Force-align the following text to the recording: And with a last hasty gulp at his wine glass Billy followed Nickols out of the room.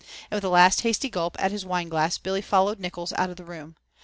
And 0.31 0.35
with 0.37 0.43
a 0.43 0.49
last 0.49 0.81
hasty 0.81 1.11
gulp 1.11 1.35
at 1.39 1.51
his 1.51 1.63
wine 1.63 1.87
glass 1.87 2.17
Billy 2.17 2.41
followed 2.41 2.79
Nickols 2.79 3.13
out 3.19 3.29
of 3.29 3.35
the 3.35 3.43
room. 3.45 3.75